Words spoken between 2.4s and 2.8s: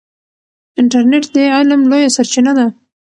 ده.